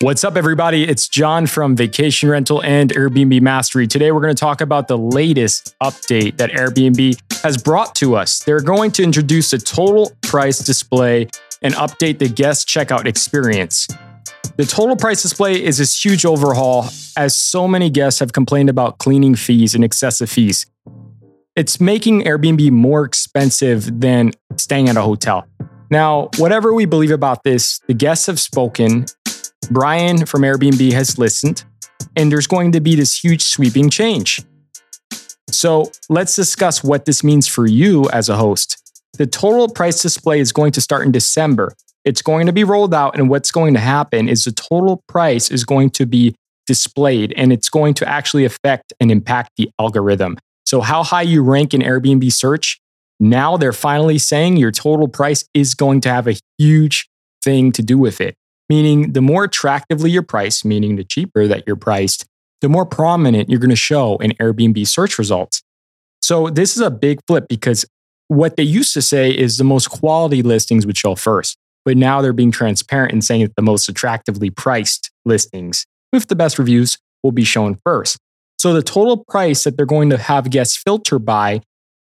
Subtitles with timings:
[0.00, 0.84] What's up, everybody?
[0.84, 3.88] It's John from Vacation Rental and Airbnb Mastery.
[3.88, 8.38] Today, we're going to talk about the latest update that Airbnb has brought to us.
[8.44, 11.26] They're going to introduce a total price display
[11.62, 13.88] and update the guest checkout experience.
[14.56, 16.86] The total price display is this huge overhaul,
[17.16, 20.64] as so many guests have complained about cleaning fees and excessive fees.
[21.56, 25.48] It's making Airbnb more expensive than staying at a hotel.
[25.90, 29.06] Now, whatever we believe about this, the guests have spoken
[29.70, 31.64] Brian from Airbnb has listened,
[32.16, 34.40] and there's going to be this huge sweeping change.
[35.50, 38.76] So let's discuss what this means for you as a host.
[39.18, 41.74] The total price display is going to start in December.
[42.04, 45.50] It's going to be rolled out, and what's going to happen is the total price
[45.50, 46.34] is going to be
[46.66, 50.36] displayed and it's going to actually affect and impact the algorithm.
[50.64, 52.78] So, how high you rank in Airbnb search,
[53.18, 57.08] now they're finally saying your total price is going to have a huge
[57.42, 58.34] thing to do with it
[58.68, 62.26] meaning the more attractively you're priced, meaning the cheaper that you're priced,
[62.60, 65.62] the more prominent you're going to show in Airbnb search results.
[66.20, 67.84] So this is a big flip because
[68.28, 72.20] what they used to say is the most quality listings would show first, but now
[72.20, 76.98] they're being transparent and saying that the most attractively priced listings with the best reviews
[77.22, 78.18] will be shown first.
[78.58, 81.62] So the total price that they're going to have guests filter by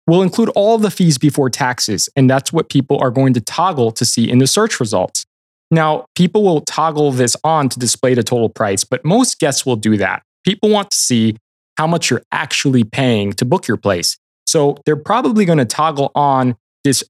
[0.07, 3.91] will include all the fees before taxes, and that's what people are going to toggle
[3.91, 5.25] to see in the search results.
[5.69, 9.75] Now, people will toggle this on to display the total price, but most guests will
[9.75, 10.23] do that.
[10.45, 11.35] People want to see
[11.77, 14.17] how much you're actually paying to book your place.
[14.45, 17.03] So they're probably going to toggle on this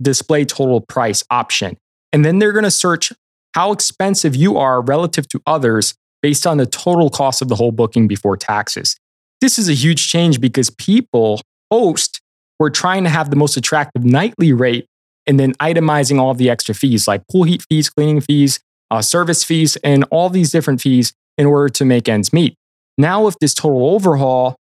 [0.00, 1.76] display total price option.
[2.12, 3.12] And then they're going to search
[3.54, 7.72] how expensive you are relative to others based on the total cost of the whole
[7.72, 8.96] booking before taxes.
[9.40, 11.40] This is a huge change because people,
[11.70, 12.20] host,
[12.60, 14.86] were trying to have the most attractive nightly rate
[15.26, 19.44] and then itemizing all the extra fees like pool heat fees, cleaning fees, uh, service
[19.44, 22.56] fees, and all these different fees in order to make ends meet.
[22.98, 24.56] Now, with this total overhaul,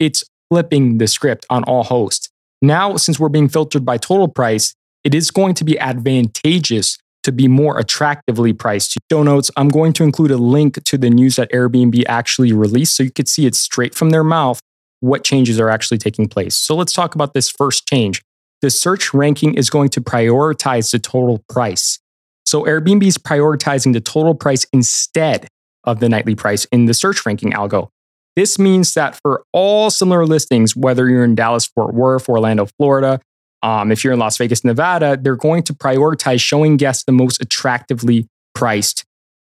[0.00, 2.28] it's flipping the script on all hosts.
[2.62, 4.74] Now, since we're being filtered by total price,
[5.04, 8.92] it is going to be advantageous to be more attractively priced.
[8.92, 12.52] To show notes, I'm going to include a link to the news that Airbnb actually
[12.52, 14.60] released so you could see it straight from their mouth
[15.00, 16.56] what changes are actually taking place.
[16.56, 18.22] So let's talk about this first change
[18.66, 22.00] the search ranking is going to prioritize the total price.
[22.44, 25.46] So Airbnb is prioritizing the total price instead
[25.84, 27.90] of the nightly price in the search ranking algo.
[28.34, 33.20] This means that for all similar listings, whether you're in Dallas, Fort Worth, Orlando, Florida,
[33.62, 37.40] um, if you're in Las Vegas, Nevada, they're going to prioritize showing guests the most
[37.40, 39.04] attractively priced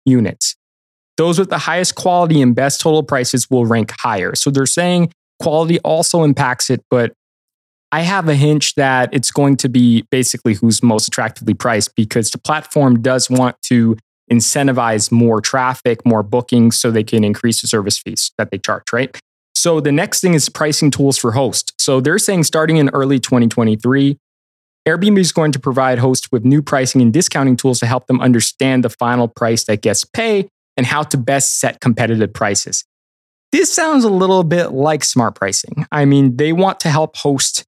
[0.04, 0.54] units.
[1.16, 4.34] Those with the highest quality and best total prices will rank higher.
[4.34, 7.14] So they're saying quality also impacts it, but
[7.90, 12.30] I have a hunch that it's going to be basically who's most attractively priced because
[12.30, 13.96] the platform does want to
[14.30, 18.92] incentivize more traffic, more bookings so they can increase the service fees that they charge,
[18.92, 19.18] right?
[19.54, 21.72] So the next thing is pricing tools for hosts.
[21.78, 24.18] So they're saying starting in early 2023,
[24.86, 28.20] Airbnb is going to provide hosts with new pricing and discounting tools to help them
[28.20, 32.84] understand the final price that guests pay and how to best set competitive prices.
[33.50, 35.86] This sounds a little bit like smart pricing.
[35.90, 37.64] I mean, they want to help hosts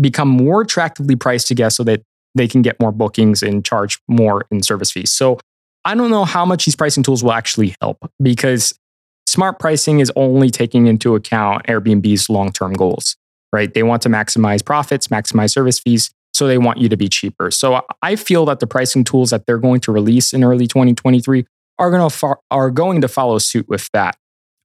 [0.00, 2.02] become more attractively priced to guests so that
[2.34, 5.10] they can get more bookings and charge more in service fees.
[5.10, 5.38] So
[5.84, 8.78] I don't know how much these pricing tools will actually help because
[9.26, 13.16] smart pricing is only taking into account Airbnb's long term goals,
[13.52, 13.72] right?
[13.72, 16.10] They want to maximize profits, maximize service fees.
[16.34, 17.50] So they want you to be cheaper.
[17.50, 21.46] So I feel that the pricing tools that they're going to release in early 2023
[21.78, 24.18] are going to, fo- are going to follow suit with that.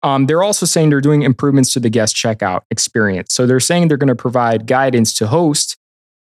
[0.04, 3.34] Um, they're also saying they're doing improvements to the guest checkout experience.
[3.34, 5.76] So they're saying they're going to provide guidance to hosts.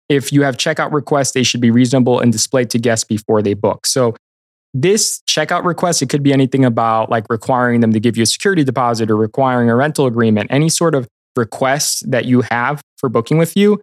[0.07, 3.55] If you have checkout requests, they should be reasonable and displayed to guests before they
[3.55, 3.87] book.
[3.87, 4.15] So
[4.73, 8.27] this checkout request, it could be anything about like requiring them to give you a
[8.27, 13.09] security deposit or requiring a rental agreement, any sort of request that you have for
[13.09, 13.81] booking with you.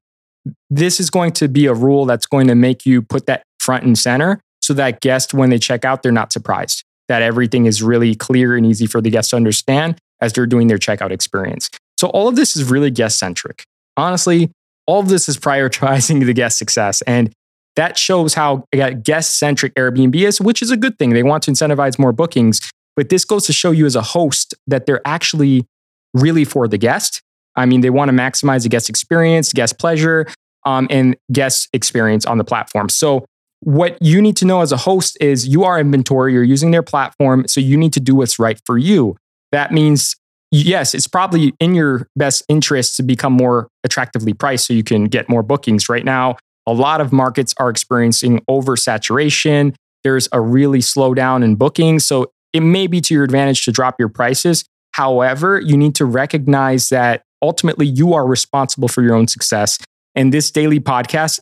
[0.71, 3.85] This is going to be a rule that's going to make you put that front
[3.85, 7.83] and center so that guests, when they check out, they're not surprised that everything is
[7.83, 11.69] really clear and easy for the guests to understand as they're doing their checkout experience.
[11.99, 13.65] So all of this is really guest centric.
[13.99, 14.51] Honestly,
[14.87, 17.03] all of this is prioritizing the guest success.
[17.03, 17.31] And
[17.77, 18.65] that shows how
[19.03, 21.11] guest centric Airbnb is, which is a good thing.
[21.11, 22.63] They want to incentivize more bookings.
[22.97, 25.67] But this goes to show you as a host that they're actually
[26.15, 27.21] really for the guest.
[27.57, 30.27] I mean, they want to maximize the guest experience, guest pleasure,
[30.65, 32.89] um, and guest experience on the platform.
[32.89, 33.27] So
[33.65, 36.83] what you need to know as a host is you are inventory, you're using their
[36.83, 39.17] platform, so you need to do what's right for you.
[39.53, 40.17] That means,
[40.51, 45.05] yes, it's probably in your best interest to become more attractively priced so you can
[45.05, 45.89] get more bookings.
[45.89, 49.77] Right now, a lot of markets are experiencing oversaturation.
[50.03, 52.05] There's a really slowdown in bookings.
[52.05, 54.65] So it may be to your advantage to drop your prices.
[54.95, 59.79] However, you need to recognize that ultimately you are responsible for your own success.
[60.17, 61.39] And this daily podcast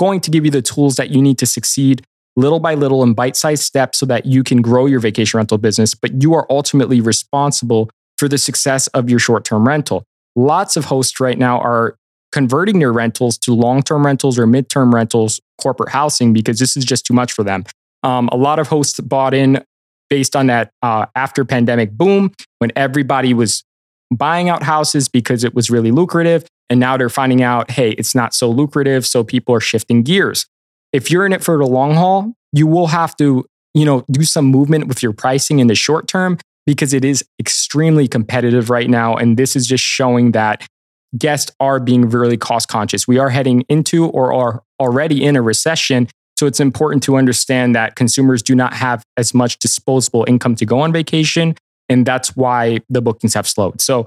[0.00, 2.02] going to give you the tools that you need to succeed
[2.34, 5.58] little by little in bite sized steps so that you can grow your vacation rental
[5.58, 5.94] business.
[5.94, 10.04] But you are ultimately responsible for the success of your short term rental.
[10.34, 11.96] Lots of hosts right now are
[12.32, 16.76] converting their rentals to long term rentals or mid term rentals, corporate housing, because this
[16.76, 17.64] is just too much for them.
[18.02, 19.62] Um, a lot of hosts bought in
[20.08, 23.64] based on that uh, after pandemic boom when everybody was
[24.10, 26.46] buying out houses because it was really lucrative.
[26.70, 29.04] And now they're finding out, hey, it's not so lucrative.
[29.06, 30.46] So people are shifting gears.
[30.92, 33.44] If you're in it for the long haul, you will have to,
[33.74, 37.24] you know, do some movement with your pricing in the short term because it is
[37.40, 39.16] extremely competitive right now.
[39.16, 40.66] And this is just showing that
[41.18, 43.08] guests are being really cost conscious.
[43.08, 46.08] We are heading into or are already in a recession.
[46.38, 50.64] So it's important to understand that consumers do not have as much disposable income to
[50.64, 51.56] go on vacation.
[51.88, 53.80] And that's why the bookings have slowed.
[53.80, 54.06] So,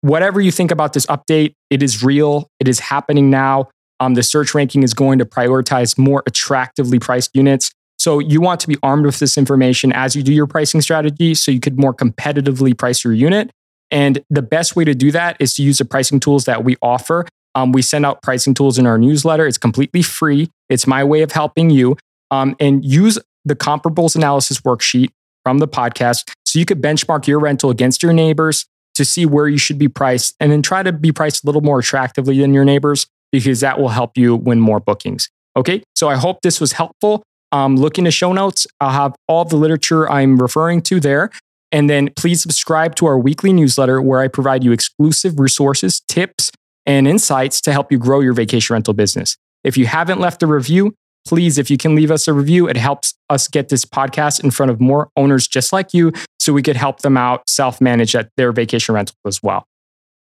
[0.00, 3.68] whatever you think about this update, it is real, it is happening now.
[4.00, 7.72] Um, the search ranking is going to prioritize more attractively priced units.
[7.98, 11.34] So, you want to be armed with this information as you do your pricing strategy
[11.34, 13.50] so you could more competitively price your unit.
[13.90, 16.76] And the best way to do that is to use the pricing tools that we
[16.80, 17.26] offer.
[17.54, 19.46] Um, we send out pricing tools in our newsletter.
[19.46, 20.50] It's completely free.
[20.68, 21.96] It's my way of helping you.
[22.30, 25.08] Um, and use the comparables analysis worksheet
[25.42, 28.66] from the podcast so you could benchmark your rental against your neighbors
[28.98, 31.62] to see where you should be priced and then try to be priced a little
[31.62, 35.30] more attractively than your neighbors because that will help you win more bookings.
[35.56, 37.22] Okay, so I hope this was helpful.
[37.50, 38.66] Um, look into show notes.
[38.80, 41.30] I'll have all the literature I'm referring to there.
[41.72, 46.50] And then please subscribe to our weekly newsletter where I provide you exclusive resources, tips,
[46.86, 49.36] and insights to help you grow your vacation rental business.
[49.64, 50.94] If you haven't left a review,
[51.28, 54.50] please, if you can leave us a review, it helps us get this podcast in
[54.50, 56.10] front of more owners just like you
[56.40, 59.66] so we could help them out self manage at their vacation rental as well.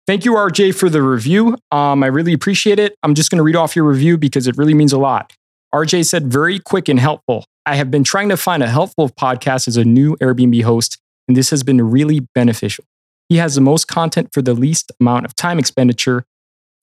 [0.07, 1.59] Thank you, RJ, for the review.
[1.71, 2.97] Um, I really appreciate it.
[3.03, 5.35] I'm just going to read off your review because it really means a lot.
[5.75, 7.45] RJ said, very quick and helpful.
[7.67, 10.97] I have been trying to find a helpful podcast as a new Airbnb host,
[11.29, 12.87] and this has been really beneficial.
[13.29, 16.25] He has the most content for the least amount of time expenditure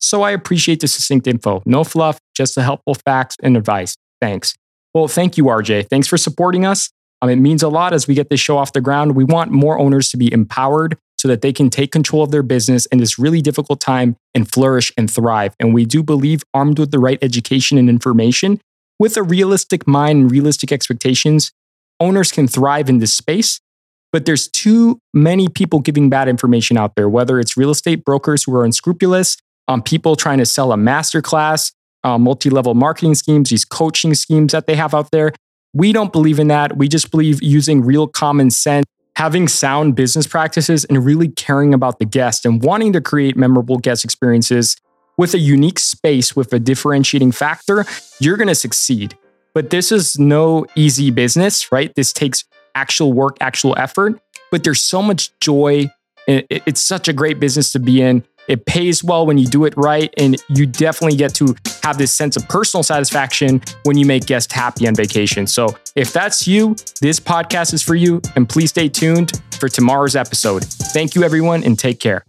[0.03, 1.63] so I appreciate the succinct info.
[1.65, 3.95] No fluff, just the helpful facts and advice.
[4.23, 4.55] Thanks.
[4.93, 5.89] Well, thank you, RJ.
[5.89, 6.89] Thanks for supporting us.
[7.21, 9.17] Um, it means a lot as we get this show off the ground.
[9.17, 12.41] We want more owners to be empowered so that they can take control of their
[12.41, 15.55] business in this really difficult time and flourish and thrive.
[15.59, 18.61] And we do believe, armed with the right education and information,
[18.97, 21.51] with a realistic mind and realistic expectations,
[21.99, 23.59] owners can thrive in this space.
[24.13, 28.45] But there's too many people giving bad information out there, whether it's real estate brokers
[28.45, 29.35] who are unscrupulous
[29.67, 34.51] um, people trying to sell a masterclass, uh, multi level marketing schemes, these coaching schemes
[34.51, 35.33] that they have out there.
[35.73, 36.77] We don't believe in that.
[36.77, 38.85] We just believe using real common sense,
[39.15, 43.77] having sound business practices, and really caring about the guest and wanting to create memorable
[43.77, 44.77] guest experiences
[45.17, 47.85] with a unique space with a differentiating factor,
[48.19, 49.17] you're going to succeed.
[49.53, 51.93] But this is no easy business, right?
[51.95, 52.45] This takes
[52.75, 54.19] actual work, actual effort,
[54.51, 55.91] but there's so much joy.
[56.27, 58.23] It's such a great business to be in.
[58.47, 60.13] It pays well when you do it right.
[60.17, 64.51] And you definitely get to have this sense of personal satisfaction when you make guests
[64.53, 65.47] happy on vacation.
[65.47, 68.21] So if that's you, this podcast is for you.
[68.35, 70.63] And please stay tuned for tomorrow's episode.
[70.63, 72.25] Thank you, everyone, and take care.